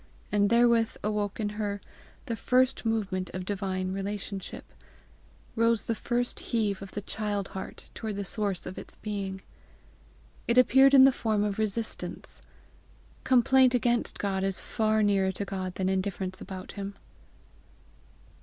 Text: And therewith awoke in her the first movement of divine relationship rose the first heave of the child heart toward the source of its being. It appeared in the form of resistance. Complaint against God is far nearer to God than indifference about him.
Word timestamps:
And 0.31 0.49
therewith 0.49 0.95
awoke 1.03 1.39
in 1.39 1.49
her 1.49 1.79
the 2.25 2.35
first 2.35 2.87
movement 2.87 3.29
of 3.35 3.45
divine 3.45 3.93
relationship 3.93 4.65
rose 5.55 5.85
the 5.85 5.93
first 5.93 6.39
heave 6.39 6.81
of 6.81 6.93
the 6.93 7.03
child 7.03 7.49
heart 7.49 7.87
toward 7.93 8.15
the 8.15 8.25
source 8.25 8.65
of 8.65 8.79
its 8.79 8.95
being. 8.95 9.41
It 10.47 10.57
appeared 10.57 10.95
in 10.95 11.03
the 11.03 11.11
form 11.11 11.43
of 11.43 11.59
resistance. 11.59 12.41
Complaint 13.23 13.75
against 13.75 14.17
God 14.17 14.43
is 14.43 14.59
far 14.59 15.03
nearer 15.03 15.31
to 15.33 15.45
God 15.45 15.75
than 15.75 15.87
indifference 15.87 16.41
about 16.41 16.71
him. 16.71 16.95